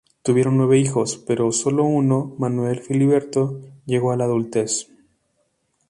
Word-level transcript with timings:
Tuvieron 0.23 0.57
nueve 0.57 0.79
hijos, 0.79 1.23
pero 1.27 1.51
solo 1.51 1.83
uno 1.83 2.33
Manuel 2.39 2.79
Filiberto 2.79 3.61
llegó 3.85 4.11
a 4.11 4.17
la 4.17 4.23
adultez. 4.23 4.87